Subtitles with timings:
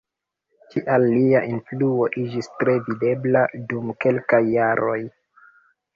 [0.71, 5.01] Tial lia influo iĝis tre videbla dum kelkaj jaroj.